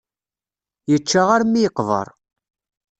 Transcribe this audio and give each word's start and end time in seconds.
Yečča 0.91 1.21
armi 1.35 1.61
yeqber. 1.63 2.07